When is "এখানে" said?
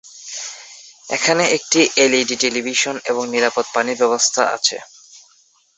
1.09-1.43